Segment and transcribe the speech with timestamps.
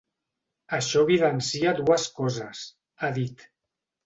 [0.77, 3.47] Això evidencia dues coses –ha dit–.